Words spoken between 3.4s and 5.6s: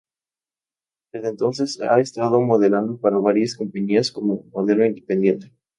compañías como modelo independiente.